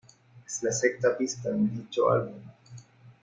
[0.47, 2.39] Es la sexta pista en dicho álbum.